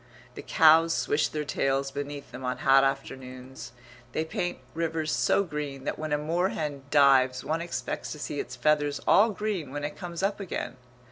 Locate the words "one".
7.43-7.61